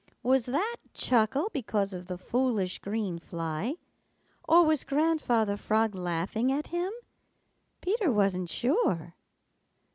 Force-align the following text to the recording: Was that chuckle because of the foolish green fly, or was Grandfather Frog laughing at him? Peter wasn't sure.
Was 0.23 0.47
that 0.47 0.77
chuckle 0.95 1.51
because 1.53 1.93
of 1.93 2.07
the 2.07 2.17
foolish 2.17 2.79
green 2.79 3.19
fly, 3.19 3.75
or 4.49 4.65
was 4.65 4.83
Grandfather 4.83 5.57
Frog 5.57 5.93
laughing 5.93 6.51
at 6.51 6.69
him? 6.69 6.91
Peter 7.81 8.11
wasn't 8.11 8.49
sure. 8.49 9.13